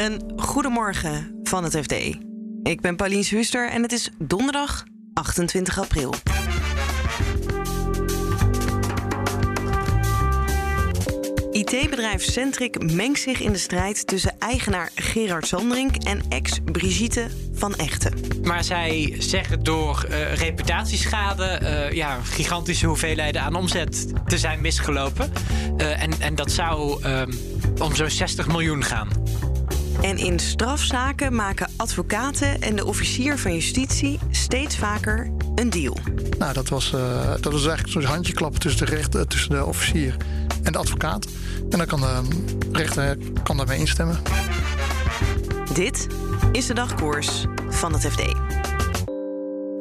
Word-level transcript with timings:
Een 0.00 0.32
goedemorgen 0.36 1.40
van 1.42 1.64
het 1.64 1.76
FD. 1.76 1.92
Ik 2.62 2.80
ben 2.80 2.96
Pauline 2.96 3.24
Huster 3.28 3.70
en 3.70 3.82
het 3.82 3.92
is 3.92 4.10
donderdag 4.18 4.84
28 5.12 5.78
april. 5.78 6.14
IT-bedrijf 11.50 12.22
Centric 12.22 12.92
mengt 12.92 13.20
zich 13.20 13.40
in 13.40 13.52
de 13.52 13.58
strijd 13.58 14.06
tussen 14.06 14.38
eigenaar 14.38 14.90
Gerard 14.94 15.46
Sandring 15.46 16.04
en 16.04 16.22
ex-Brigitte 16.28 17.26
van 17.52 17.74
Echten. 17.74 18.14
Maar 18.42 18.64
zij 18.64 19.14
zeggen 19.18 19.62
door 19.62 20.06
uh, 20.10 20.34
reputatieschade 20.34 21.58
uh, 21.62 21.92
ja, 21.92 22.18
gigantische 22.22 22.86
hoeveelheden 22.86 23.42
aan 23.42 23.54
omzet 23.54 24.06
te 24.26 24.38
zijn 24.38 24.60
misgelopen. 24.60 25.32
Uh, 25.76 26.02
en, 26.02 26.12
en 26.20 26.34
dat 26.34 26.50
zou 26.50 27.04
om 27.80 27.94
zo'n 27.94 28.10
60 28.10 28.46
miljoen 28.46 28.84
gaan. 28.84 29.08
En 30.00 30.18
in 30.18 30.38
strafzaken 30.38 31.34
maken 31.34 31.70
advocaten 31.76 32.60
en 32.60 32.76
de 32.76 32.84
officier 32.84 33.38
van 33.38 33.54
justitie 33.54 34.18
steeds 34.30 34.76
vaker 34.76 35.30
een 35.54 35.70
deal. 35.70 35.96
Nou, 36.38 36.52
dat 36.52 36.68
was, 36.68 36.92
uh, 36.92 37.30
dat 37.40 37.52
was 37.52 37.66
eigenlijk 37.66 37.88
zo'n 37.88 38.02
handjeklap 38.02 38.56
tussen 38.56 38.86
de, 38.86 38.94
rechter, 38.94 39.26
tussen 39.26 39.50
de 39.50 39.64
officier 39.64 40.16
en 40.62 40.72
de 40.72 40.78
advocaat. 40.78 41.26
En 41.70 41.78
dan 41.78 41.86
kan 41.86 42.00
de 42.00 42.22
rechter 42.72 43.18
kan 43.42 43.56
daarmee 43.56 43.78
instemmen. 43.78 44.18
Dit 45.74 46.06
is 46.52 46.66
de 46.66 46.74
dagkoers 46.74 47.44
van 47.68 47.92
het 47.92 48.06
FD. 48.06 48.34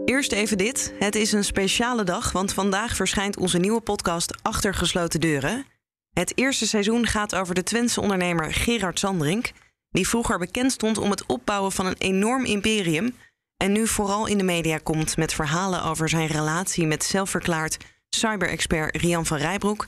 Eerst 0.05 0.31
even 0.31 0.57
dit. 0.57 0.93
Het 0.99 1.15
is 1.15 1.31
een 1.31 1.43
speciale 1.43 2.03
dag, 2.03 2.31
want 2.31 2.53
vandaag 2.53 2.95
verschijnt 2.95 3.37
onze 3.37 3.57
nieuwe 3.57 3.81
podcast 3.81 4.37
Achter 4.41 4.73
gesloten 4.73 5.19
deuren. 5.19 5.65
Het 6.13 6.37
eerste 6.37 6.67
seizoen 6.67 7.07
gaat 7.07 7.35
over 7.35 7.55
de 7.55 7.63
Twentse 7.63 8.01
ondernemer 8.01 8.53
Gerard 8.53 8.99
Sandrink 8.99 9.51
die 9.91 10.07
vroeger 10.07 10.37
bekend 10.37 10.71
stond 10.71 10.97
om 10.97 11.09
het 11.09 11.25
opbouwen 11.25 11.71
van 11.71 11.85
een 11.85 11.97
enorm 11.97 12.45
imperium 12.45 13.15
en 13.57 13.71
nu 13.71 13.87
vooral 13.87 14.27
in 14.27 14.37
de 14.37 14.43
media 14.43 14.77
komt 14.77 15.17
met 15.17 15.33
verhalen 15.33 15.83
over 15.83 16.09
zijn 16.09 16.27
relatie 16.27 16.87
met 16.87 17.03
zelfverklaard 17.03 17.77
cyberexpert 18.09 18.95
Rian 18.95 19.25
van 19.25 19.37
Rijbroek 19.37 19.85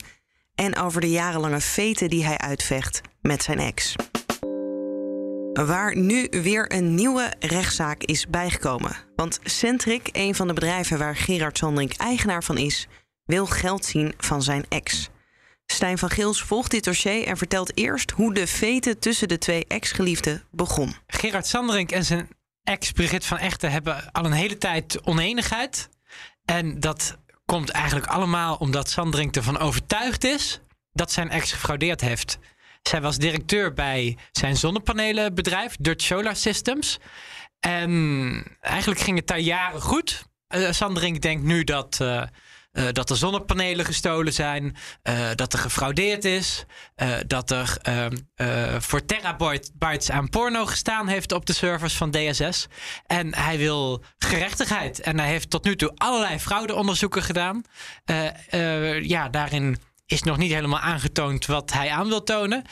en 0.54 0.76
over 0.76 1.00
de 1.00 1.10
jarenlange 1.10 1.60
feten 1.60 2.10
die 2.10 2.24
hij 2.24 2.38
uitvecht 2.38 3.00
met 3.20 3.42
zijn 3.42 3.58
ex. 3.58 3.94
Waar 5.52 5.96
nu 5.96 6.28
weer 6.30 6.72
een 6.72 6.94
nieuwe 6.94 7.32
rechtszaak 7.38 8.02
is 8.02 8.26
bijgekomen. 8.26 8.96
Want 9.16 9.40
Centric, 9.42 10.08
een 10.12 10.34
van 10.34 10.46
de 10.46 10.52
bedrijven 10.52 10.98
waar 10.98 11.16
Gerard 11.16 11.58
Sandring 11.58 11.96
eigenaar 11.96 12.44
van 12.44 12.58
is, 12.58 12.88
wil 13.24 13.46
geld 13.46 13.84
zien 13.84 14.14
van 14.16 14.42
zijn 14.42 14.64
ex. 14.68 15.10
Stijn 15.72 15.98
van 15.98 16.10
Gils 16.10 16.42
volgt 16.42 16.70
dit 16.70 16.84
dossier 16.84 17.26
en 17.26 17.36
vertelt 17.36 17.76
eerst 17.76 18.10
hoe 18.10 18.34
de 18.34 18.46
veten 18.46 18.98
tussen 18.98 19.28
de 19.28 19.38
twee 19.38 19.64
ex-geliefden 19.66 20.42
begon. 20.50 20.94
Gerard 21.06 21.46
Sanderink 21.46 21.90
en 21.90 22.04
zijn 22.04 22.28
ex 22.62 22.92
Brigitte 22.92 23.26
van 23.26 23.38
Echten 23.38 23.70
hebben 23.70 24.12
al 24.12 24.24
een 24.24 24.32
hele 24.32 24.58
tijd 24.58 25.00
oneenigheid. 25.04 25.88
En 26.44 26.80
dat 26.80 27.16
komt 27.44 27.70
eigenlijk 27.70 28.06
allemaal 28.06 28.56
omdat 28.56 28.90
Sanderink 28.90 29.36
ervan 29.36 29.58
overtuigd 29.58 30.24
is 30.24 30.60
dat 30.92 31.12
zijn 31.12 31.30
ex 31.30 31.52
gefraudeerd 31.52 32.00
heeft. 32.00 32.38
Zij 32.82 33.00
was 33.00 33.16
directeur 33.16 33.72
bij 33.72 34.16
zijn 34.32 34.56
zonnepanelenbedrijf, 34.56 35.76
Dutch 35.80 36.04
Solar 36.04 36.36
Systems. 36.36 36.98
En 37.60 38.56
eigenlijk 38.60 39.00
ging 39.00 39.16
het 39.16 39.26
daar 39.26 39.38
jaren 39.38 39.80
goed. 39.80 40.24
Uh, 40.54 40.70
Sanderink 40.70 41.20
denkt 41.20 41.44
nu 41.44 41.64
dat. 41.64 41.98
Uh, 42.02 42.22
uh, 42.72 42.84
dat 42.92 43.10
er 43.10 43.16
zonnepanelen 43.16 43.84
gestolen 43.84 44.32
zijn, 44.32 44.76
uh, 45.08 45.28
dat 45.34 45.52
er 45.52 45.58
gefraudeerd 45.58 46.24
is, 46.24 46.64
uh, 46.96 47.14
dat 47.26 47.50
er 47.50 47.76
ehm, 47.82 48.80
voor 48.80 49.04
terabytes 49.04 50.10
aan 50.10 50.28
porno 50.28 50.66
gestaan 50.66 51.08
heeft 51.08 51.32
op 51.32 51.46
de 51.46 51.52
servers 51.52 51.94
van 51.94 52.10
DSS. 52.10 52.66
En 53.06 53.34
hij 53.34 53.58
wil 53.58 54.04
gerechtigheid. 54.18 55.00
En 55.00 55.18
hij 55.18 55.28
heeft 55.28 55.50
tot 55.50 55.64
nu 55.64 55.76
toe 55.76 55.92
allerlei 55.94 56.38
fraudeonderzoeken 56.38 57.22
gedaan. 57.22 57.62
ja, 59.02 59.28
daarin 59.28 59.78
is 60.06 60.22
nog 60.22 60.36
niet 60.36 60.52
helemaal 60.52 60.80
aangetoond 60.80 61.46
wat 61.46 61.72
hij 61.72 61.90
aan 61.90 62.08
wil 62.08 62.22
tonen. 62.22 62.64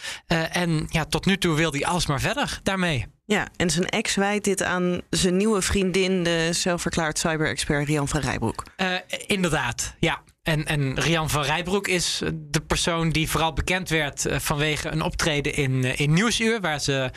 en 0.52 0.86
ja, 0.88 1.04
tot 1.04 1.26
nu 1.26 1.38
toe 1.38 1.56
wil 1.56 1.72
hij 1.72 1.86
alsmaar 1.86 2.20
verder 2.20 2.60
daarmee. 2.62 3.06
Ja, 3.30 3.48
en 3.56 3.70
zijn 3.70 3.88
ex 3.88 4.14
wijt 4.14 4.44
dit 4.44 4.62
aan 4.62 5.00
zijn 5.10 5.36
nieuwe 5.36 5.62
vriendin, 5.62 6.22
de 6.22 6.48
zelfverklaard 6.52 7.18
cyber-expert 7.18 7.86
Rian 7.86 8.08
van 8.08 8.20
Rijbroek. 8.20 8.64
Uh, 8.76 8.94
inderdaad, 9.26 9.94
ja. 9.98 10.22
En, 10.42 10.66
en 10.66 11.00
Rian 11.00 11.30
van 11.30 11.42
Rijbroek 11.42 11.88
is 11.88 12.22
de 12.34 12.60
persoon 12.60 13.10
die 13.10 13.30
vooral 13.30 13.52
bekend 13.52 13.88
werd 13.88 14.26
uh, 14.26 14.38
vanwege 14.38 14.88
een 14.88 15.02
optreden 15.02 15.54
in, 15.54 15.72
uh, 15.72 16.00
in 16.00 16.12
Nieuwsuur, 16.12 16.60
waar 16.60 16.80
ze 16.80 17.10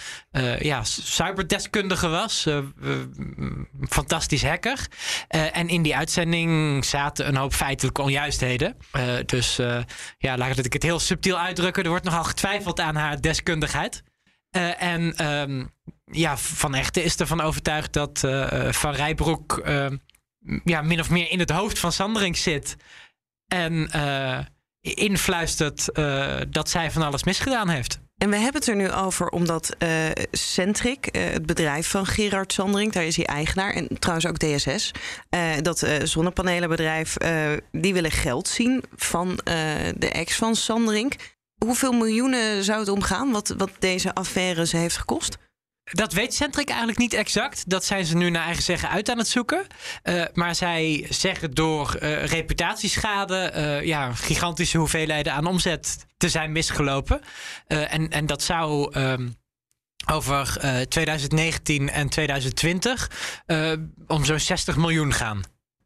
ja, 0.59 0.83
cyberdeskundige 0.83 2.07
was. 2.07 2.47
fantastisch 3.89 4.43
hacker. 4.43 4.87
en 5.27 5.67
in 5.67 5.81
die 5.81 5.95
uitzending 5.95 6.85
zaten 6.85 7.27
een 7.27 7.35
hoop 7.35 7.53
feitelijke 7.53 8.01
onjuistheden. 8.01 8.77
dus 9.25 9.55
ja, 10.17 10.37
laat 10.37 10.65
ik 10.65 10.73
het 10.73 10.83
heel 10.83 10.99
subtiel 10.99 11.39
uitdrukken. 11.39 11.83
Er 11.83 11.89
wordt 11.89 12.05
nogal 12.05 12.23
getwijfeld 12.23 12.79
aan 12.79 12.95
haar 12.95 13.21
deskundigheid. 13.21 14.03
Uh, 14.57 14.81
en 14.81 15.25
um, 15.27 15.71
ja, 16.05 16.37
Van 16.37 16.75
Echten 16.75 17.03
is 17.03 17.15
ervan 17.15 17.41
overtuigd 17.41 17.93
dat 17.93 18.21
uh, 18.25 18.71
Van 18.71 18.93
Rijbroek 18.93 19.61
uh, 19.65 19.87
ja, 20.63 20.81
min 20.81 20.99
of 20.99 21.09
meer 21.09 21.31
in 21.31 21.39
het 21.39 21.49
hoofd 21.49 21.79
van 21.79 21.91
Sandering 21.91 22.37
zit. 22.37 22.75
En 23.53 23.89
influistert 24.81 25.89
dat 26.49 26.69
zij 26.69 26.91
van 26.91 27.01
alles 27.01 27.23
misgedaan 27.23 27.69
heeft. 27.69 27.99
En 28.17 28.29
we 28.29 28.35
hebben 28.35 28.61
het 28.61 28.69
er 28.69 28.75
nu 28.75 28.91
over 28.91 29.29
omdat 29.29 29.75
Centric, 30.31 31.09
het 31.11 31.45
bedrijf 31.45 31.87
van 31.87 32.05
Gerard 32.05 32.53
Sandring, 32.53 32.91
daar 32.91 33.05
is 33.05 33.15
hij 33.15 33.25
eigenaar. 33.25 33.73
En 33.73 33.87
trouwens 33.99 34.27
ook 34.27 34.37
DSS. 34.37 34.91
dat 35.61 35.87
zonnepanelenbedrijf, 36.03 37.17
die 37.71 37.93
willen 37.93 38.11
geld 38.11 38.47
zien 38.47 38.83
van 38.95 39.39
de 39.95 40.09
ex 40.13 40.35
van 40.35 40.55
Sandring. 40.55 41.19
Hoeveel 41.65 41.91
miljoenen 41.91 42.63
zou 42.63 42.79
het 42.79 42.89
omgaan 42.89 43.31
wat, 43.31 43.53
wat 43.57 43.71
deze 43.79 44.13
affaire 44.13 44.65
ze 44.65 44.77
heeft 44.77 44.97
gekost? 44.97 45.37
Dat 45.91 46.13
weet 46.13 46.33
Centric 46.33 46.67
eigenlijk 46.69 46.99
niet 46.99 47.13
exact. 47.13 47.69
Dat 47.69 47.85
zijn 47.85 48.05
ze 48.05 48.15
nu 48.15 48.29
naar 48.29 48.45
eigen 48.45 48.63
zeggen 48.63 48.89
uit 48.89 49.09
aan 49.09 49.17
het 49.17 49.27
zoeken. 49.27 49.67
Uh, 50.03 50.23
maar 50.33 50.55
zij 50.55 51.05
zeggen 51.09 51.51
door 51.53 51.97
uh, 52.01 52.25
reputatieschade 52.25 53.51
uh, 53.55 53.85
ja, 53.85 54.13
gigantische 54.13 54.77
hoeveelheden 54.77 55.33
aan 55.33 55.45
omzet 55.45 56.05
te 56.17 56.29
zijn 56.29 56.51
misgelopen. 56.51 57.21
en, 57.67 58.09
en 58.09 58.25
dat 58.25 58.41
zou 58.41 58.97
um, 58.99 59.35
over 60.11 60.57
2019 60.87 61.89
en 61.89 62.09
2020 62.09 63.11
om 64.07 64.25
zo'n 64.25 64.39
60 64.39 64.77
miljoen 64.77 65.13
gaan. 65.13 65.41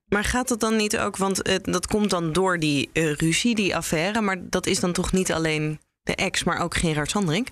Maar 0.08 0.24
gaat 0.24 0.50
het 0.50 0.60
dan 0.60 0.76
niet 0.76 0.98
ook, 0.98 1.18
want 1.18 1.62
dat 1.62 1.88
komt 1.88 2.10
dan 2.10 2.34
door 2.34 2.60
die 2.60 2.90
ruzie, 2.94 3.56
die 3.56 3.76
affaire, 3.76 4.22
maar 4.22 4.50
dat 4.50 4.66
is 4.66 4.80
dan 4.80 4.94
toch 4.94 5.12
niet 5.12 5.32
alleen 5.32 5.80
de 6.04 6.16
ex, 6.16 6.44
maar 6.44 6.62
ook 6.62 6.78
Gerard 6.78 7.10
Sandring? 7.10 7.48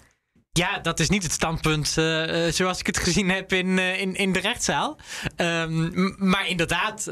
Ja, 0.58 0.80
dat 0.80 1.00
is 1.00 1.10
niet 1.10 1.24
het 1.24 1.32
standpunt 1.32 1.96
uh, 1.98 2.52
zoals 2.52 2.80
ik 2.80 2.86
het 2.86 2.98
gezien 2.98 3.30
heb 3.30 3.54
in, 3.54 3.80
in, 3.80 4.16
in 4.16 4.32
de 4.32 4.40
rechtszaal. 4.40 4.98
Um, 5.38 6.16
maar 6.18 6.48
inderdaad, 6.48 7.10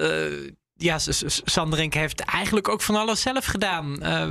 ja, 0.75 0.97
Sanderink 1.25 1.93
heeft 1.93 2.19
eigenlijk 2.19 2.67
ook 2.67 2.81
van 2.81 2.95
alles 2.95 3.21
zelf 3.21 3.45
gedaan. 3.45 3.99
Uh, 4.01 4.27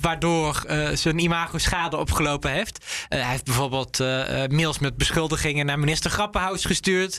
waardoor 0.00 0.64
uh, 0.68 0.88
zijn 0.88 1.18
imago 1.18 1.58
schade 1.58 1.96
opgelopen 1.96 2.50
heeft. 2.50 2.84
Uh, 2.84 3.20
hij 3.20 3.30
heeft 3.30 3.44
bijvoorbeeld 3.44 3.98
mails 4.50 4.78
met 4.78 4.96
beschuldigingen 4.96 5.66
naar 5.66 5.78
minister 5.78 6.10
Grappenhaus 6.10 6.64
gestuurd. 6.64 7.18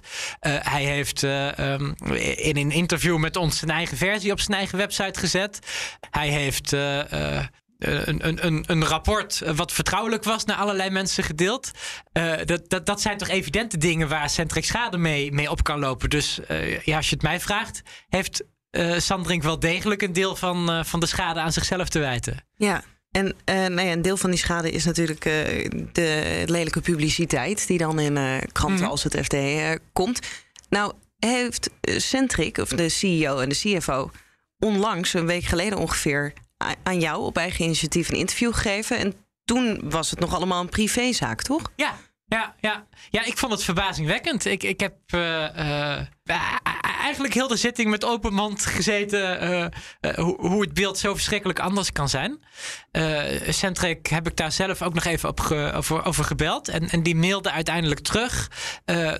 hij 0.59 0.83
heeft 0.83 1.21
um, 1.21 1.95
in 2.35 2.57
een 2.57 2.71
interview 2.71 3.17
met 3.17 3.35
ons 3.35 3.57
zijn 3.57 3.71
eigen 3.71 3.97
versie 3.97 4.31
op 4.31 4.39
zijn 4.39 4.57
eigen 4.57 4.77
website 4.77 5.19
gezet. 5.19 5.59
Hij 6.09 6.29
heeft. 6.29 6.75
Een, 7.79 8.45
een, 8.45 8.63
een, 8.67 8.85
rapport 8.85 9.41
wat 9.55 9.71
vertrouwelijk 9.71 10.23
was 10.23 10.45
naar 10.45 10.55
allerlei 10.55 10.89
mensen 10.89 11.23
gedeeld. 11.23 11.71
Uh, 12.13 12.33
dat, 12.45 12.69
dat, 12.69 12.85
dat 12.85 13.01
zijn 13.01 13.17
toch 13.17 13.27
evidente 13.27 13.77
dingen 13.77 14.07
waar 14.07 14.29
Centric 14.29 14.65
schade 14.65 14.97
mee, 14.97 15.31
mee 15.31 15.51
op 15.51 15.63
kan 15.63 15.79
lopen. 15.79 16.09
Dus 16.09 16.39
uh, 16.51 16.79
ja, 16.79 16.97
als 16.97 17.09
je 17.09 17.15
het 17.15 17.23
mij 17.23 17.39
vraagt, 17.39 17.81
heeft 18.07 18.43
uh, 18.71 18.99
Sandrink 18.99 19.43
wel 19.43 19.59
degelijk 19.59 20.01
een 20.01 20.13
deel 20.13 20.35
van, 20.35 20.85
van 20.85 20.99
de 20.99 21.05
schade 21.05 21.39
aan 21.39 21.51
zichzelf 21.51 21.89
te 21.89 21.99
wijten. 21.99 22.45
Ja. 22.55 22.83
En 23.11 23.25
uh, 23.25 23.55
nou 23.55 23.81
ja, 23.81 23.91
een 23.91 24.01
deel 24.01 24.17
van 24.17 24.29
die 24.29 24.39
schade 24.39 24.71
is 24.71 24.85
natuurlijk 24.85 25.21
de 25.91 26.43
lelijke 26.45 26.81
publiciteit 26.81 27.67
die 27.67 27.77
dan 27.77 27.99
in 27.99 28.41
kranten 28.51 28.85
mm. 28.85 28.91
als 28.91 29.03
het 29.03 29.17
FD 29.23 29.35
komt. 29.93 30.19
Nou, 30.69 30.93
heeft 31.19 31.69
Centric, 31.81 32.57
of 32.57 32.69
de 32.69 32.89
CEO 32.89 33.39
en 33.39 33.49
de 33.49 33.55
CFO, 33.55 34.11
onlangs, 34.59 35.13
een 35.13 35.25
week 35.25 35.43
geleden 35.43 35.77
ongeveer, 35.77 36.33
aan 36.83 36.99
jou 36.99 37.23
op 37.23 37.37
eigen 37.37 37.65
initiatief 37.65 38.09
een 38.09 38.17
interview 38.17 38.53
gegeven. 38.53 38.97
En 38.97 39.13
toen 39.43 39.89
was 39.89 40.09
het 40.09 40.19
nog 40.19 40.33
allemaal 40.33 40.61
een 40.61 40.69
privézaak, 40.69 41.41
toch? 41.41 41.71
Ja, 41.75 41.95
ja, 42.25 42.55
ja. 42.59 42.87
ja 43.09 43.25
ik 43.25 43.37
vond 43.37 43.51
het 43.51 43.63
verbazingwekkend. 43.63 44.45
Ik, 44.45 44.63
ik 44.63 44.79
heb 44.79 44.95
eigenlijk 47.05 47.33
heel 47.33 47.47
de 47.47 47.55
zitting 47.55 47.89
met 47.89 48.05
open 48.05 48.33
mond 48.33 48.65
gezeten 48.65 49.43
uh, 49.43 49.59
uh, 49.59 50.13
hoe, 50.15 50.35
hoe, 50.37 50.61
het 50.61 50.73
beeld 50.73 50.97
zo 50.97 51.13
verschrikkelijk 51.13 51.59
anders 51.59 51.91
kan 51.91 52.09
zijn. 52.09 52.43
Uh, 52.91 53.21
Centric 53.49 54.07
heb 54.07 54.27
ik 54.27 54.37
daar 54.37 54.51
zelf 54.51 54.81
ook 54.81 54.93
nog 54.93 55.03
even 55.03 55.29
op 55.29 55.39
over, 55.73 56.05
over, 56.05 56.23
gebeld. 56.23 56.67
En, 56.67 56.89
en, 56.89 57.03
die 57.03 57.15
mailde 57.15 57.51
uiteindelijk 57.51 57.99
terug 57.99 58.51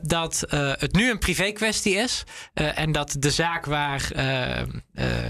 dat 0.02 0.44
het 0.50 0.94
nu 0.94 1.12
een 1.12 1.20
privé 1.20 1.52
kwestie 1.52 1.96
is. 1.96 2.24
en 2.54 2.92
dat 2.92 3.16
de 3.20 3.32
zaak 3.32 3.66
waar, 3.66 4.10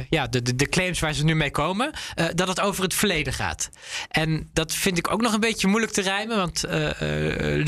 ja, 0.09 0.27
de, 0.27 0.55
de, 0.55 0.69
claims 0.69 0.99
waar 0.99 1.13
ze 1.13 1.23
nu 1.23 1.35
mee 1.35 1.51
komen, 1.51 1.91
dat 2.35 2.47
het 2.47 2.59
over 2.59 2.83
het 2.83 2.93
verleden 2.93 3.33
gaat. 3.33 3.69
En 4.09 4.49
dat 4.53 4.73
vind 4.73 4.97
ik 4.97 5.11
ook 5.11 5.21
nog 5.21 5.33
een 5.33 5.39
beetje 5.39 5.67
moeilijk 5.67 5.93
te 5.93 6.01
rijmen. 6.01 6.37
Want 6.37 6.63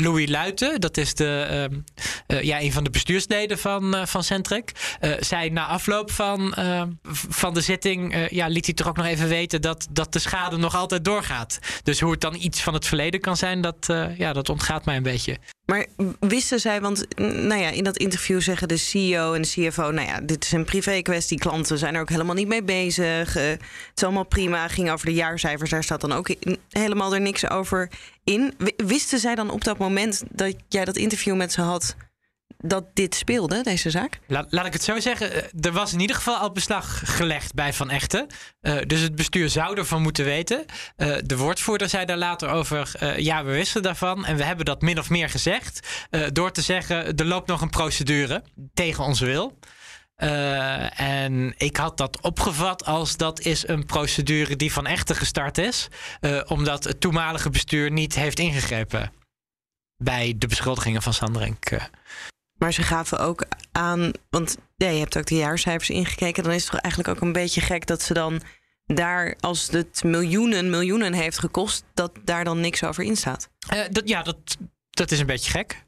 Louis 0.02 0.28
Luiten, 0.28 0.80
dat 0.80 0.96
is 0.96 1.14
de, 1.14 1.68
ja, 2.26 2.60
een 2.60 2.72
van 2.72 2.84
de 2.84 2.90
bestuursleden 2.90 3.58
van, 3.58 3.96
van 4.06 4.24
Centric. 4.24 4.72
Uh, 5.00 5.12
zei 5.20 5.50
na 5.50 5.66
afloop 5.66 6.10
van, 6.10 6.54
uh, 6.58 6.82
van 7.28 7.54
de 7.54 7.60
zitting, 7.60 8.14
uh, 8.14 8.28
ja, 8.28 8.46
liet 8.46 8.64
hij 8.64 8.74
toch 8.74 8.88
ook 8.88 8.96
nog 8.96 9.06
even 9.06 9.28
weten 9.28 9.62
dat, 9.62 9.86
dat 9.90 10.12
de 10.12 10.18
schade 10.18 10.56
nog 10.56 10.74
altijd 10.74 11.04
doorgaat. 11.04 11.58
Dus 11.82 12.00
hoe 12.00 12.10
het 12.10 12.20
dan 12.20 12.34
iets 12.34 12.62
van 12.62 12.74
het 12.74 12.86
verleden 12.86 13.20
kan 13.20 13.36
zijn, 13.36 13.60
dat, 13.60 13.86
ja, 14.16 14.32
dat 14.32 14.48
ontgaat 14.48 14.84
mij 14.84 14.96
een 14.96 15.02
beetje. 15.02 15.38
Maar 15.64 15.86
wisten 16.20 16.60
zij, 16.60 16.80
want 16.80 17.06
nou 17.16 17.60
ja, 17.60 17.68
in 17.68 17.84
dat 17.84 17.96
interview 17.96 18.40
zeggen 18.40 18.68
de 18.68 18.76
CEO 18.76 19.32
en 19.32 19.42
de 19.42 19.48
CFO, 19.48 19.90
nou 19.90 20.06
ja, 20.06 20.20
dit 20.20 20.44
is 20.44 20.52
een 20.52 20.64
privé 20.64 21.02
kwestie, 21.02 21.38
klanten 21.38 21.78
zijn 21.78 21.94
er 21.94 22.00
ook 22.00 22.08
helemaal 22.08 22.34
niet 22.34 22.48
mee 22.48 22.62
bezig. 22.62 23.32
het 23.32 23.60
is 23.94 24.02
allemaal 24.02 24.24
prima, 24.24 24.68
ging 24.68 24.90
over 24.90 25.06
de 25.06 25.14
jaarcijfers, 25.14 25.70
daar 25.70 25.84
staat 25.84 26.00
dan 26.00 26.12
ook 26.12 26.28
helemaal 26.70 27.14
er 27.14 27.20
niks 27.20 27.48
over 27.48 27.90
in. 28.24 28.54
Wisten 28.76 29.18
zij 29.18 29.34
dan 29.34 29.50
op 29.50 29.64
dat 29.64 29.78
moment 29.78 30.22
dat 30.30 30.54
jij 30.68 30.84
dat 30.84 30.96
interview 30.96 31.36
met 31.36 31.52
ze 31.52 31.60
had, 31.60 31.96
dat 32.58 32.84
dit 32.94 33.14
speelde, 33.14 33.62
deze 33.62 33.90
zaak? 33.90 34.18
Laat, 34.26 34.66
ik 34.66 34.72
het 34.72 34.82
zo 34.82 35.00
zeggen. 35.00 35.32
Eh, 35.32 35.64
er 35.66 35.72
was 35.72 35.92
in 35.92 36.00
ieder 36.00 36.16
geval 36.16 36.36
al 36.36 36.52
beslag 36.52 37.16
gelegd 37.16 37.54
bij 37.54 37.72
Van 37.72 37.90
Echten. 37.90 38.26
Uh, 38.60 38.78
dus 38.86 39.00
het 39.00 39.14
bestuur 39.14 39.48
zou 39.48 39.76
ervan 39.76 40.02
moeten 40.02 40.24
weten. 40.24 40.64
Uh, 40.96 41.16
de 41.24 41.36
woordvoerder 41.36 41.88
zei 41.88 42.04
daar 42.04 42.16
later 42.16 42.48
over... 42.48 42.92
Ja, 43.22 43.44
we 43.44 43.52
wisten 43.52 43.82
daarvan 43.82 44.24
en 44.24 44.36
we 44.36 44.44
hebben 44.44 44.64
dat 44.64 44.82
min 44.82 44.98
of 44.98 45.10
meer 45.10 45.28
gezegd. 45.28 46.06
door 46.32 46.52
te 46.52 46.62
zeggen, 46.62 47.16
er 47.16 47.24
loopt 47.24 47.46
nog 47.46 47.60
een 47.60 47.70
procedure 47.70 48.42
tegen 48.74 49.04
onze 49.04 49.24
wil. 49.24 49.58
En 50.96 51.54
ik 51.56 51.76
had 51.76 51.96
dat 51.96 52.20
opgevat 52.20 52.84
als 52.84 53.16
dat 53.16 53.40
is 53.40 53.68
een 53.68 53.86
procedure 53.86 54.56
die 54.56 54.72
van 54.72 54.86
echte 54.86 55.14
gestart 55.14 55.58
is. 55.58 55.88
Omdat 56.46 56.84
het 56.84 57.00
toenmalige 57.00 57.50
bestuur 57.50 57.90
niet 57.90 58.14
heeft 58.14 58.38
ingegrepen 58.38 59.12
bij 59.96 60.34
de 60.36 60.46
beschuldigingen 60.46 61.02
van 61.02 61.14
Sanderink. 61.14 61.88
Maar 62.58 62.72
ze 62.72 62.82
gaven 62.82 63.18
ook 63.18 63.46
aan, 63.72 64.12
want 64.30 64.56
ja, 64.76 64.88
je 64.88 64.98
hebt 64.98 65.18
ook 65.18 65.26
de 65.26 65.36
jaarcijfers 65.36 65.90
ingekeken. 65.90 66.42
Dan 66.42 66.52
is 66.52 66.62
het 66.62 66.70
toch 66.70 66.80
eigenlijk 66.80 67.14
ook 67.16 67.22
een 67.22 67.32
beetje 67.32 67.60
gek 67.60 67.86
dat 67.86 68.02
ze 68.02 68.14
dan 68.14 68.42
daar, 68.84 69.36
als 69.40 69.68
het 69.70 70.02
miljoenen, 70.04 70.70
miljoenen 70.70 71.12
heeft 71.12 71.38
gekost, 71.38 71.84
dat 71.94 72.12
daar 72.24 72.44
dan 72.44 72.60
niks 72.60 72.84
over 72.84 73.04
in 73.04 73.16
staat. 73.16 73.50
Uh, 73.74 73.84
dat, 73.90 74.08
ja, 74.08 74.22
dat, 74.22 74.56
dat 74.90 75.10
is 75.10 75.20
een 75.20 75.26
beetje 75.26 75.50
gek. 75.50 75.86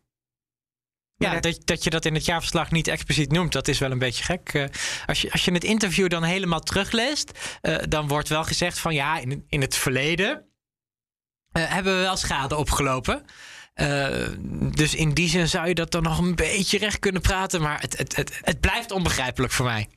Ja, 1.16 1.40
dat, 1.40 1.60
dat 1.64 1.84
je 1.84 1.90
dat 1.90 2.04
in 2.04 2.14
het 2.14 2.24
jaarverslag 2.24 2.70
niet 2.70 2.88
expliciet 2.88 3.32
noemt, 3.32 3.52
dat 3.52 3.68
is 3.68 3.78
wel 3.78 3.90
een 3.90 3.98
beetje 3.98 4.24
gek. 4.24 4.54
Uh, 4.54 4.64
als, 5.06 5.20
je, 5.20 5.32
als 5.32 5.44
je 5.44 5.52
het 5.52 5.64
interview 5.64 6.08
dan 6.08 6.22
helemaal 6.22 6.60
terugleest, 6.60 7.58
uh, 7.62 7.76
dan 7.88 8.08
wordt 8.08 8.28
wel 8.28 8.44
gezegd 8.44 8.78
van 8.78 8.94
ja, 8.94 9.18
in, 9.18 9.44
in 9.48 9.60
het 9.60 9.76
verleden 9.76 10.44
hebben 11.52 11.96
we 11.96 12.00
wel 12.00 12.16
schade 12.16 12.56
opgelopen. 12.56 13.24
Uh, 13.80 14.28
dus 14.74 14.94
in 14.94 15.12
die 15.14 15.28
zin 15.28 15.48
zou 15.48 15.68
je 15.68 15.74
dat 15.74 15.90
dan 15.90 16.02
nog 16.02 16.18
een 16.18 16.34
beetje 16.34 16.78
recht 16.78 16.98
kunnen 16.98 17.22
praten. 17.22 17.60
Maar 17.60 17.80
het, 17.80 17.98
het, 17.98 18.16
het, 18.16 18.38
het 18.42 18.60
blijft 18.60 18.90
onbegrijpelijk 18.90 19.52
voor 19.52 19.66
mij. 19.66 19.88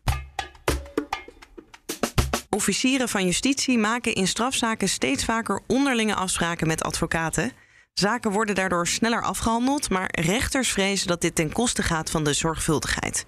Officieren 2.50 3.10
van 3.10 3.26
justitie 3.26 3.78
maken 3.78 4.14
in 4.14 4.28
strafzaken 4.28 4.90
steeds 4.90 5.26
vaker 5.26 5.62
onderlinge 5.68 6.16
afspraken 6.16 6.68
met 6.68 6.84
advocaten. 6.84 7.52
Zaken 7.94 8.32
worden 8.32 8.56
daardoor 8.56 8.88
sneller 8.88 9.24
afgehandeld, 9.24 9.90
maar 9.90 10.10
rechters 10.12 10.70
vrezen 10.70 11.08
dat 11.08 11.22
dit 11.22 11.36
ten 11.36 11.52
koste 11.52 11.84
gaat 11.84 12.10
van 12.10 12.24
de 12.24 12.34
zorgvuldigheid. 12.34 13.26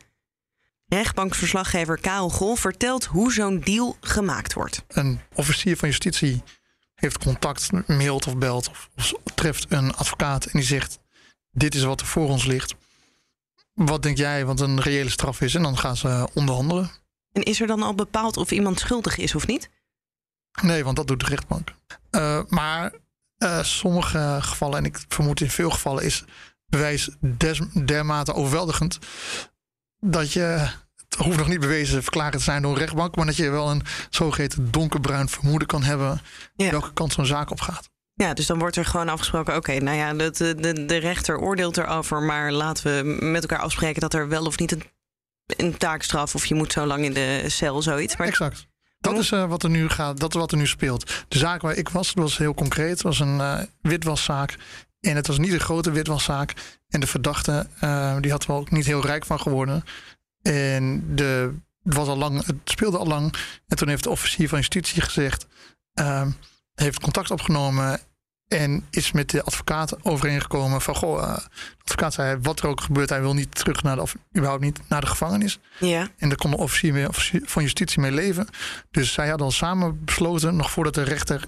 Rechtbankverslaggever 0.88 2.00
Karel 2.00 2.30
Gol 2.30 2.56
vertelt 2.56 3.06
hoe 3.06 3.34
zo'n 3.34 3.60
deal 3.60 3.98
gemaakt 4.02 4.54
wordt. 4.54 4.84
Een 4.88 5.20
officier 5.34 5.78
van 5.78 5.90
justitie 5.90 6.44
heeft 6.96 7.18
contact, 7.18 7.88
mailt 7.88 8.28
of 8.28 8.38
belt 8.38 8.70
of, 8.70 8.90
of 8.96 9.14
treft 9.36 9.66
een 9.72 9.96
advocaat 9.96 10.46
en 10.46 10.52
die 10.52 10.68
zegt: 10.68 11.00
Dit 11.52 11.76
is 11.76 11.84
wat 11.84 12.02
er 12.02 12.08
voor 12.08 12.30
ons 12.30 12.46
ligt. 12.46 12.76
Wat 13.74 14.04
denk 14.04 14.18
jij 14.18 14.46
wat 14.46 14.60
een 14.60 14.82
reële 14.82 15.10
straf 15.10 15.42
is? 15.42 15.56
En 15.56 15.62
dan 15.62 15.78
gaan 15.78 15.98
ze 15.98 16.28
onderhandelen. 16.34 16.92
En 17.32 17.44
is 17.44 17.62
er 17.62 17.68
dan 17.68 17.84
al 17.84 17.96
bepaald 17.96 18.38
of 18.38 18.52
iemand 18.52 18.80
schuldig 18.80 19.18
is 19.18 19.36
of 19.36 19.48
niet? 19.48 19.70
Nee, 20.62 20.84
want 20.84 20.96
dat 20.96 21.08
doet 21.08 21.20
de 21.20 21.26
rechtbank. 21.26 21.74
Uh, 22.12 22.42
maar 22.48 22.94
uh, 23.38 23.64
sommige 23.64 24.38
gevallen, 24.42 24.78
en 24.78 24.86
ik 24.86 25.06
vermoed 25.08 25.42
in 25.42 25.50
veel 25.50 25.70
gevallen, 25.70 26.04
is 26.04 26.24
bewijs 26.66 27.10
des, 27.20 27.62
dermate 27.86 28.34
overweldigend 28.34 29.00
dat 30.00 30.32
je 30.32 30.68
hoeft 31.18 31.38
nog 31.38 31.48
niet 31.48 31.60
bewezen 31.60 32.04
verklaren 32.04 32.38
te 32.38 32.44
zijn 32.44 32.62
door 32.62 32.72
een 32.72 32.78
rechtbank, 32.78 33.16
maar 33.16 33.26
dat 33.26 33.36
je 33.36 33.50
wel 33.50 33.70
een 33.70 33.82
zogeheten 34.10 34.72
donkerbruin 34.72 35.30
vermoeden 35.30 35.68
kan 35.68 35.84
hebben 35.84 36.22
welke 36.56 36.94
kant 36.94 37.14
zo'n 37.14 37.26
zaak 37.26 37.52
op 37.52 37.62
gaat. 37.62 37.90
Ja, 38.14 38.34
dus 38.34 38.46
dan 38.46 38.60
wordt 38.60 38.76
er 38.76 38.86
gewoon 38.86 39.10
afgesproken: 39.10 39.56
oké, 39.56 39.80
nou 39.80 39.98
ja, 39.98 40.14
de, 40.14 40.56
de, 40.56 40.86
de 40.86 40.98
rechter 40.98 41.40
oordeelt 41.40 41.78
erover, 41.78 42.22
maar 42.22 42.52
laten 42.52 42.84
we 42.84 43.26
met 43.26 43.42
elkaar 43.42 43.64
afspreken 43.64 44.02
dat 44.02 44.14
er 44.14 44.28
wel 44.28 44.46
of 44.46 44.60
niet 44.60 44.72
een, 44.72 44.84
een 45.46 45.78
taakstraf 45.78 46.36
of 46.36 46.46
je 46.46 46.56
moet 46.56 46.72
zo 46.72 46.86
lang 46.86 47.04
in 47.04 47.14
de 47.14 47.44
cel, 47.48 47.82
zoiets. 47.82 48.18
Maar... 48.18 48.28
Exact. 48.28 48.68
Dat 49.00 49.18
is 49.18 49.32
uh, 49.32 49.46
wat 49.46 49.64
er 49.64 49.70
nu 49.70 49.90
gaat, 49.90 50.20
dat 50.20 50.34
is 50.34 50.40
wat 50.40 50.52
er 50.52 50.58
nu 50.58 50.68
speelt. 50.68 51.26
De 51.28 51.38
zaak 51.38 51.62
waar 51.62 51.76
ik 51.76 51.90
was, 51.90 52.14
dat 52.14 52.24
was 52.24 52.38
heel 52.38 52.54
concreet. 52.54 52.90
Het 52.90 53.02
was 53.02 53.20
een 53.20 53.38
uh, 53.38 53.60
witwaszaak. 53.82 54.58
En 55.00 55.16
het 55.16 55.28
was 55.28 55.38
niet 55.38 55.54
een 55.54 55.60
grote 55.60 55.92
witwaszaak. 55.92 56.54
En 56.90 57.00
de 57.00 57.08
verdachte, 57.08 57.68
uh, 57.84 58.16
die 58.20 58.32
had 58.32 58.44
er 58.44 58.52
ook 58.52 58.72
niet 58.72 58.86
heel 58.86 59.06
rijk 59.06 59.26
van 59.26 59.40
geworden. 59.40 59.84
En 60.52 61.16
de, 61.16 61.54
het, 61.84 61.94
was 61.94 62.08
al 62.08 62.18
lang, 62.18 62.46
het 62.46 62.56
speelde 62.64 62.98
al 62.98 63.08
lang. 63.08 63.36
En 63.68 63.78
toen 63.78 63.88
heeft 63.88 64.04
de 64.04 64.10
officier 64.10 64.50
van 64.50 64.58
justitie 64.58 65.02
gezegd, 65.02 65.48
uh, 66.00 66.28
heeft 66.76 67.00
contact 67.00 67.32
opgenomen 67.32 68.00
en 68.48 68.86
is 68.90 69.12
met 69.12 69.30
de 69.30 69.44
advocaat 69.44 70.04
overeengekomen 70.04 70.82
van 70.82 70.96
goh, 70.96 71.22
uh, 71.22 71.36
de 71.36 71.82
advocaat 71.84 72.14
zei 72.14 72.40
wat 72.42 72.60
er 72.60 72.68
ook 72.68 72.82
gebeurt, 72.82 73.10
hij 73.10 73.22
wil 73.22 73.34
niet 73.34 73.56
terug 73.56 73.84
naar 73.84 73.96
de, 73.96 74.02
of 74.02 74.16
überhaupt 74.36 74.64
niet 74.64 74.80
naar 74.88 75.02
de 75.02 75.08
gevangenis. 75.08 75.60
Ja. 75.80 76.08
En 76.18 76.30
daar 76.30 76.38
kon 76.38 76.52
de 76.52 76.58
officier, 76.58 76.94
mee, 76.94 77.08
officier 77.08 77.42
van 77.46 77.64
justitie 77.64 78.02
mee 78.02 78.12
leven. 78.12 78.48
Dus 78.92 79.14
zij 79.14 79.28
hadden 79.28 79.46
al 79.46 79.52
samen 79.52 80.06
besloten, 80.06 80.56
nog 80.56 80.72
voordat 80.72 80.94
de 80.94 81.04
rechter 81.04 81.42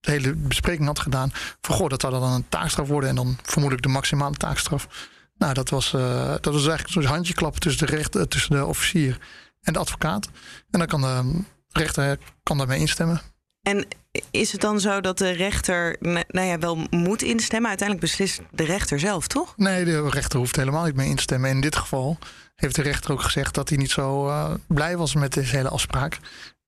de 0.00 0.10
hele 0.10 0.34
bespreking 0.34 0.86
had 0.86 0.98
gedaan, 0.98 1.32
van 1.60 1.74
goh, 1.74 1.88
dat 1.88 2.00
zou 2.00 2.12
dan 2.12 2.32
een 2.32 2.48
taakstraf 2.48 2.88
worden 2.88 3.10
en 3.10 3.16
dan 3.16 3.38
vermoedelijk 3.42 3.86
de 3.86 3.92
maximale 3.92 4.36
taakstraf. 4.36 5.08
Nou, 5.40 5.54
dat 5.54 5.68
was, 5.68 5.92
uh, 5.92 6.28
dat 6.40 6.52
was 6.52 6.66
eigenlijk 6.66 6.88
zo'n 6.88 7.04
handjeklap 7.04 7.58
tussen 7.58 7.86
de, 7.86 7.96
rechter, 7.96 8.28
tussen 8.28 8.56
de 8.56 8.66
officier 8.66 9.18
en 9.60 9.72
de 9.72 9.78
advocaat. 9.78 10.26
En 10.70 10.78
dan 10.78 10.86
kan 10.86 11.00
de 11.00 11.42
rechter 11.68 12.18
kan 12.42 12.58
daarmee 12.58 12.78
instemmen. 12.78 13.20
En 13.62 13.86
is 14.30 14.52
het 14.52 14.60
dan 14.60 14.80
zo 14.80 15.00
dat 15.00 15.18
de 15.18 15.30
rechter 15.30 15.96
nou 16.00 16.46
ja, 16.46 16.58
wel 16.58 16.86
moet 16.90 17.22
instemmen? 17.22 17.68
Uiteindelijk 17.68 18.08
beslist 18.08 18.40
de 18.50 18.64
rechter 18.64 19.00
zelf, 19.00 19.26
toch? 19.26 19.56
Nee, 19.56 19.84
de 19.84 20.10
rechter 20.10 20.38
hoeft 20.38 20.56
helemaal 20.56 20.84
niet 20.84 20.94
mee 20.94 21.08
in 21.08 21.16
te 21.16 21.22
stemmen. 21.22 21.50
In 21.50 21.60
dit 21.60 21.76
geval 21.76 22.18
heeft 22.54 22.74
de 22.74 22.82
rechter 22.82 23.12
ook 23.12 23.22
gezegd 23.22 23.54
dat 23.54 23.68
hij 23.68 23.78
niet 23.78 23.90
zo 23.90 24.28
uh, 24.28 24.50
blij 24.66 24.96
was 24.96 25.14
met 25.14 25.32
deze 25.32 25.56
hele 25.56 25.68
afspraak. 25.68 26.18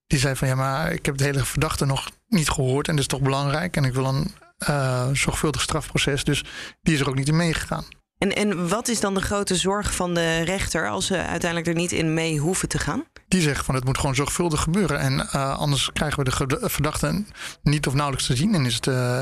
Die 0.07 0.19
zei 0.19 0.37
van 0.37 0.49
ja, 0.49 0.55
maar 0.55 0.93
ik 0.93 1.07
heb 1.07 1.17
de 1.17 1.25
hele 1.25 1.45
verdachte 1.45 1.85
nog 1.85 2.11
niet 2.29 2.49
gehoord 2.49 2.89
en 2.89 2.93
dat 2.95 3.03
is 3.03 3.11
toch 3.11 3.21
belangrijk. 3.21 3.77
En 3.77 3.85
ik 3.85 3.95
wil 3.95 4.05
een 4.05 4.35
uh, 4.69 5.09
zorgvuldig 5.13 5.63
strafproces. 5.63 6.25
Dus 6.25 6.45
die 6.81 6.95
is 6.95 7.01
er 7.01 7.09
ook 7.09 7.15
niet 7.15 7.29
in 7.29 7.37
meegegaan. 7.37 7.85
En, 8.23 8.33
en 8.33 8.69
wat 8.69 8.89
is 8.89 9.01
dan 9.01 9.15
de 9.15 9.21
grote 9.21 9.57
zorg 9.57 9.95
van 9.95 10.15
de 10.15 10.41
rechter 10.41 10.89
als 10.89 11.07
ze 11.07 11.17
uiteindelijk 11.17 11.67
er 11.67 11.75
niet 11.75 11.93
in 11.93 12.15
mee 12.15 12.39
hoeven 12.39 12.69
te 12.69 12.79
gaan? 12.79 13.05
Die 13.29 13.41
zegt 13.41 13.65
van 13.65 13.75
het 13.75 13.85
moet 13.85 13.99
gewoon 13.99 14.15
zorgvuldig 14.15 14.61
gebeuren. 14.61 14.99
En 14.99 15.13
uh, 15.13 15.59
anders 15.59 15.91
krijgen 15.93 16.25
we 16.25 16.47
de 16.47 16.59
verdachte 16.61 17.25
niet 17.63 17.87
of 17.87 17.95
nauwelijks 17.95 18.27
te 18.27 18.37
zien. 18.37 18.55
En 18.55 18.67
is 18.67 18.75
het 18.75 18.87
uh, 18.87 19.21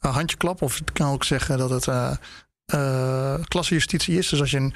een 0.00 0.10
handjeklap. 0.10 0.62
Of 0.62 0.78
het 0.78 0.92
kan 0.92 1.12
ook 1.12 1.24
zeggen 1.24 1.58
dat 1.58 1.70
het 1.70 1.86
uh, 1.86 3.34
klassejustitie 3.44 4.18
is. 4.18 4.28
Dus 4.28 4.40
als 4.40 4.50
je 4.50 4.70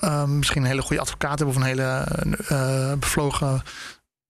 een, 0.00 0.38
misschien 0.38 0.62
een 0.62 0.68
hele 0.68 0.82
goede 0.82 1.02
advocaat 1.02 1.38
hebt 1.38 1.50
of 1.50 1.56
een 1.56 1.62
hele 1.62 2.06
bevlogen 2.98 3.62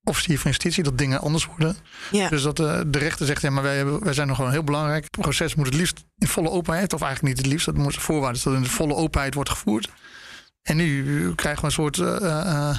officier 0.09 0.39
van 0.39 0.51
justitie 0.51 0.83
dat 0.83 0.99
dingen 0.99 1.21
anders 1.21 1.47
worden. 1.47 1.77
Ja. 2.11 2.29
Dus 2.29 2.43
dat 2.43 2.57
de, 2.57 2.69
eh, 2.69 2.81
de 2.87 2.99
rechter 2.99 3.27
zegt, 3.27 3.43
ja, 3.43 3.51
maar 3.51 3.63
wij, 3.63 3.77
hebben, 3.77 4.05
wij 4.05 4.13
zijn 4.13 4.27
nog 4.27 4.37
gewoon 4.37 4.51
heel 4.51 4.65
belangrijk. 4.65 5.05
Het 5.05 5.21
proces 5.21 5.55
moet 5.55 5.67
het 5.67 5.75
liefst 5.75 6.05
in 6.19 6.29
volle 6.29 6.51
openheid, 6.51 6.93
of 6.93 7.03
eigenlijk 7.03 7.35
niet 7.35 7.45
het 7.45 7.53
liefst, 7.53 7.67
dat 7.67 7.77
moet 7.77 7.97
voorwaarden 7.97 8.43
dat 8.45 8.55
in 8.55 8.63
de 8.63 8.69
volle 8.69 8.95
openheid 8.95 9.35
wordt 9.35 9.51
gevoerd. 9.51 9.89
En 10.63 10.77
nu 10.77 11.35
krijgen 11.35 11.61
we 11.61 11.67
een 11.67 11.73
soort, 11.73 11.97
uh, 11.97 12.07
uh, 12.07 12.77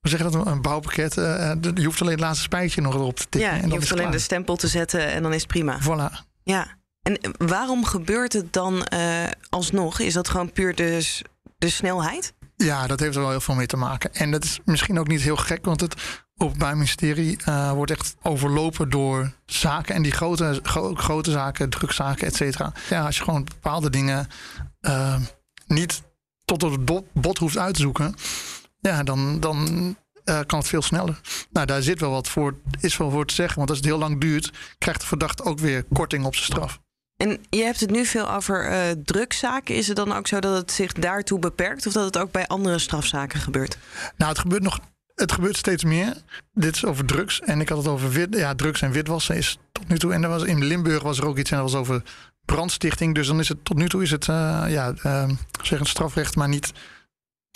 we 0.00 0.08
zeggen 0.08 0.32
dat, 0.32 0.46
een 0.46 0.62
bouwpakket. 0.62 1.16
Uh, 1.16 1.52
je 1.74 1.84
hoeft 1.84 2.00
alleen 2.00 2.12
het 2.12 2.20
laatste 2.20 2.42
spijtje 2.42 2.80
nog 2.80 2.94
erop 2.94 3.16
te 3.16 3.26
tikken. 3.28 3.50
Ja, 3.50 3.60
en 3.60 3.68
je 3.68 3.74
hoeft 3.74 3.92
alleen 3.92 4.10
de 4.10 4.18
stempel 4.18 4.56
te 4.56 4.68
zetten 4.68 5.12
en 5.12 5.22
dan 5.22 5.32
is 5.32 5.42
het 5.42 5.50
prima. 5.50 5.78
Voilà. 5.82 6.26
Ja, 6.42 6.66
en 7.02 7.18
waarom 7.38 7.84
gebeurt 7.84 8.32
het 8.32 8.52
dan 8.52 8.86
alsnog? 9.48 9.98
Is 9.98 10.12
dat 10.12 10.28
gewoon 10.28 10.52
puur 10.52 10.74
de, 10.74 11.20
de 11.58 11.68
snelheid? 11.68 12.34
Ja, 12.64 12.86
dat 12.86 13.00
heeft 13.00 13.14
er 13.14 13.20
wel 13.20 13.30
heel 13.30 13.40
veel 13.40 13.54
mee 13.54 13.66
te 13.66 13.76
maken. 13.76 14.14
En 14.14 14.30
dat 14.30 14.44
is 14.44 14.60
misschien 14.64 14.98
ook 14.98 15.08
niet 15.08 15.20
heel 15.20 15.36
gek, 15.36 15.64
want 15.64 15.80
het 15.80 16.24
Openbaar 16.36 16.74
Ministerie 16.76 17.38
uh, 17.48 17.72
wordt 17.72 17.90
echt 17.90 18.16
overlopen 18.22 18.90
door 18.90 19.32
zaken. 19.46 19.94
En 19.94 20.02
die 20.02 20.12
grote, 20.12 20.60
grote 20.94 21.30
zaken, 21.30 21.70
drukzaken, 21.70 22.26
et 22.26 22.36
cetera. 22.36 22.72
Ja, 22.90 23.06
als 23.06 23.16
je 23.16 23.24
gewoon 23.24 23.44
bepaalde 23.44 23.90
dingen 23.90 24.28
uh, 24.80 25.16
niet 25.66 26.02
tot 26.44 26.62
op 26.62 26.70
het 26.70 27.04
bot 27.12 27.38
hoeft 27.38 27.58
uit 27.58 27.74
te 27.74 27.80
zoeken, 27.80 28.14
ja, 28.80 29.02
dan, 29.02 29.40
dan 29.40 29.66
uh, 30.24 30.40
kan 30.46 30.58
het 30.58 30.68
veel 30.68 30.82
sneller. 30.82 31.20
Nou, 31.50 31.66
daar 31.66 31.82
zit 31.82 32.00
wel 32.00 32.10
wat 32.10 32.28
voor, 32.28 32.54
is 32.80 32.96
wel 32.96 33.10
voor 33.10 33.26
te 33.26 33.34
zeggen. 33.34 33.56
Want 33.56 33.68
als 33.68 33.78
het 33.78 33.86
heel 33.86 33.98
lang 33.98 34.20
duurt, 34.20 34.52
krijgt 34.78 35.00
de 35.00 35.06
verdachte 35.06 35.42
ook 35.42 35.58
weer 35.58 35.84
korting 35.92 36.24
op 36.24 36.34
zijn 36.34 36.46
straf. 36.46 36.80
En 37.20 37.38
je 37.50 37.62
hebt 37.62 37.80
het 37.80 37.90
nu 37.90 38.06
veel 38.06 38.30
over 38.30 38.70
uh, 38.70 38.78
drugszaken. 39.04 39.74
Is 39.74 39.86
het 39.86 39.96
dan 39.96 40.12
ook 40.12 40.26
zo 40.26 40.38
dat 40.38 40.56
het 40.56 40.72
zich 40.72 40.92
daartoe 40.92 41.38
beperkt? 41.38 41.86
Of 41.86 41.92
dat 41.92 42.04
het 42.04 42.18
ook 42.18 42.30
bij 42.30 42.46
andere 42.46 42.78
strafzaken 42.78 43.40
gebeurt? 43.40 43.78
Nou, 44.16 44.30
het 44.30 44.40
gebeurt 44.40 44.62
nog. 44.62 44.80
Het 45.14 45.32
gebeurt 45.32 45.56
steeds 45.56 45.84
meer. 45.84 46.16
Dit 46.52 46.74
is 46.74 46.84
over 46.84 47.04
drugs. 47.04 47.40
En 47.40 47.60
ik 47.60 47.68
had 47.68 47.78
het 47.78 47.86
over 47.86 48.10
wit, 48.10 48.36
ja, 48.36 48.54
drugs 48.54 48.82
en 48.82 48.92
witwassen 48.92 49.36
is 49.36 49.58
tot 49.72 49.88
nu 49.88 49.98
toe. 49.98 50.12
En 50.12 50.22
er 50.22 50.28
was, 50.28 50.42
in 50.42 50.64
Limburg 50.64 51.02
was 51.02 51.18
er 51.18 51.26
ook 51.26 51.38
iets 51.38 51.50
en 51.50 51.56
dat 51.56 51.70
was 51.70 51.80
over 51.80 52.02
brandstichting. 52.44 53.14
Dus 53.14 53.26
dan 53.26 53.40
is 53.40 53.48
het 53.48 53.64
tot 53.64 53.76
nu 53.76 53.88
toe 53.88 54.02
is 54.02 54.10
het 54.10 54.26
uh, 54.26 54.64
ja, 54.68 54.94
uh, 55.06 55.28
zeg 55.62 55.88
strafrecht, 55.88 56.36
maar 56.36 56.48
niet 56.48 56.72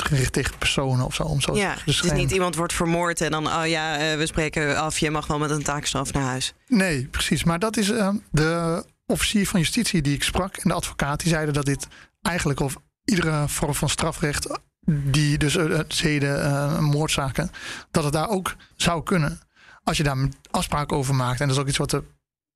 gericht 0.02 0.32
tegen 0.32 0.58
personen 0.58 1.04
of 1.04 1.14
zo. 1.14 1.22
Om 1.22 1.40
zo 1.40 1.56
ja, 1.56 1.76
dus 1.84 2.02
niet 2.02 2.30
iemand 2.30 2.56
wordt 2.56 2.72
vermoord 2.72 3.20
en 3.20 3.30
dan, 3.30 3.46
oh 3.46 3.66
ja, 3.66 4.16
we 4.16 4.26
spreken 4.26 4.76
af, 4.76 4.98
je 4.98 5.10
mag 5.10 5.26
wel 5.26 5.38
met 5.38 5.50
een 5.50 5.62
taakstraf 5.62 6.12
naar 6.12 6.22
huis. 6.22 6.54
Nee, 6.66 7.06
precies. 7.06 7.44
Maar 7.44 7.58
dat 7.58 7.76
is 7.76 7.86
de 8.30 8.84
officier 9.06 9.46
van 9.46 9.60
justitie 9.60 10.02
die 10.02 10.14
ik 10.14 10.22
sprak 10.22 10.56
en 10.56 10.68
de 10.68 10.74
advocaat, 10.74 11.20
die 11.20 11.28
zeiden 11.28 11.54
dat 11.54 11.64
dit 11.64 11.88
eigenlijk 12.22 12.60
of 12.60 12.76
iedere 13.04 13.48
vorm 13.48 13.74
van 13.74 13.88
strafrecht, 13.88 14.58
die 14.86 15.38
dus 15.38 15.56
uh, 15.56 15.80
zeden, 15.88 16.38
uh, 16.38 16.78
moordzaken, 16.78 17.50
dat 17.90 18.04
het 18.04 18.12
daar 18.12 18.28
ook 18.28 18.56
zou 18.76 19.02
kunnen. 19.02 19.40
Als 19.82 19.96
je 19.96 20.02
daar 20.02 20.28
afspraken 20.50 20.96
over 20.96 21.14
maakt. 21.14 21.40
En 21.40 21.46
dat 21.46 21.56
is 21.56 21.62
ook 21.62 21.68
iets 21.68 21.78
wat 21.78 21.90
de 21.90 22.02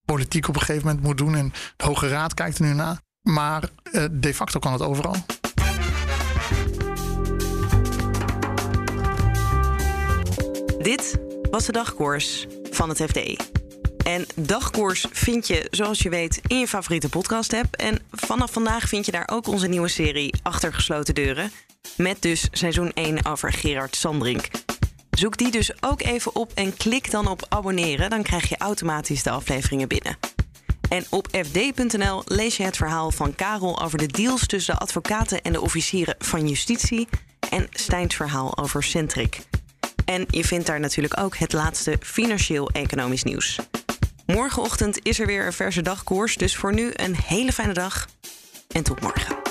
politiek 0.05 0.49
op 0.49 0.55
een 0.55 0.61
gegeven 0.61 0.87
moment 0.87 1.05
moet 1.05 1.19
doen. 1.19 1.35
En 1.35 1.53
de 1.77 1.85
Hoge 1.85 2.09
Raad 2.09 2.35
kijkt 2.35 2.59
er 2.59 2.65
nu 2.65 2.73
naar. 2.73 3.01
Maar 3.23 3.69
uh, 3.93 4.05
de 4.11 4.35
facto 4.35 4.59
kan 4.59 4.73
het 4.73 4.83
overal. 4.83 5.17
Dit 10.83 11.19
was 11.51 11.67
de 11.67 11.73
dagkoers 11.73 12.47
van 12.71 12.89
het 12.89 13.03
FD. 13.03 13.58
En 14.09 14.27
dagkoers 14.35 15.07
vind 15.13 15.47
je, 15.47 15.67
zoals 15.71 15.99
je 15.99 16.09
weet, 16.09 16.41
in 16.47 16.59
je 16.59 16.69
favoriete 16.69 17.09
podcast-app. 17.09 17.75
En 17.75 17.99
vanaf 18.11 18.53
vandaag 18.53 18.89
vind 18.89 19.07
je 19.07 19.13
daar 19.13 19.29
ook 19.33 19.47
onze 19.47 19.67
nieuwe 19.67 19.89
serie 19.89 20.35
Achter 20.43 20.75
gesloten 20.75 21.15
deuren. 21.15 21.51
Met 21.97 22.23
dus 22.23 22.49
seizoen 22.51 22.93
1 22.93 23.27
over 23.27 23.53
Gerard 23.53 23.97
Sandrink. 23.97 24.49
Zoek 25.11 25.37
die 25.37 25.51
dus 25.51 25.83
ook 25.83 26.03
even 26.03 26.35
op 26.35 26.53
en 26.55 26.77
klik 26.77 27.11
dan 27.11 27.27
op 27.27 27.47
abonneren. 27.49 28.11
Dan 28.11 28.23
krijg 28.23 28.49
je 28.49 28.57
automatisch 28.59 29.23
de 29.23 29.31
afleveringen 29.31 29.89
binnen. 29.89 30.17
En 30.89 31.05
op 31.11 31.29
fd.nl 31.31 32.23
lees 32.25 32.57
je 32.57 32.63
het 32.63 32.77
verhaal 32.77 33.11
van 33.11 33.35
Karel 33.35 33.83
over 33.83 33.99
de 33.99 34.07
deals 34.07 34.47
tussen 34.47 34.75
de 34.75 34.81
advocaten 34.81 35.43
en 35.43 35.53
de 35.53 35.61
officieren 35.61 36.15
van 36.19 36.49
justitie. 36.49 37.09
En 37.51 37.67
Stijns 37.71 38.15
verhaal 38.15 38.59
over 38.59 38.83
Centric. 38.83 39.39
En 40.05 40.25
je 40.31 40.45
vindt 40.45 40.67
daar 40.67 40.81
natuurlijk 40.81 41.21
ook 41.21 41.37
het 41.37 41.53
laatste 41.53 41.97
financieel-economisch 42.01 43.23
nieuws. 43.23 43.59
Morgenochtend 44.35 44.99
is 45.03 45.21
er 45.21 45.27
weer 45.27 45.47
een 45.47 45.53
verse 45.53 45.83
dagkoers. 45.83 46.37
Dus 46.37 46.57
voor 46.57 46.75
nu 46.75 46.91
een 46.93 47.17
hele 47.17 47.53
fijne 47.53 47.73
dag 47.73 48.09
en 48.69 48.83
tot 48.83 49.01
morgen. 49.01 49.48